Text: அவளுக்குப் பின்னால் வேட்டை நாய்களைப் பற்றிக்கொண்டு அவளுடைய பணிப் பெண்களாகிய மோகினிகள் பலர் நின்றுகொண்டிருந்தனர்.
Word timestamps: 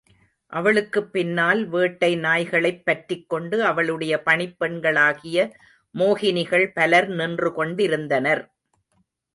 அவளுக்குப் 0.53 1.11
பின்னால் 1.11 1.65
வேட்டை 1.65 2.15
நாய்களைப் 2.15 2.85
பற்றிக்கொண்டு 2.85 3.63
அவளுடைய 3.65 4.23
பணிப் 4.23 4.57
பெண்களாகிய 4.59 5.47
மோகினிகள் 5.95 6.67
பலர் 6.73 7.09
நின்றுகொண்டிருந்தனர். 7.09 8.43